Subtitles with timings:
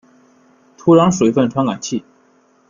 [0.79, 2.03] 土壤水分传感器。